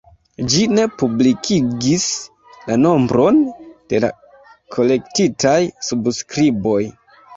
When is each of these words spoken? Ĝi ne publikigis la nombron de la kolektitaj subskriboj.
Ĝi 0.51 0.61
ne 0.77 0.83
publikigis 1.01 2.07
la 2.71 2.77
nombron 2.85 3.37
de 3.93 4.01
la 4.07 4.09
kolektitaj 4.77 5.57
subskriboj. 5.93 6.79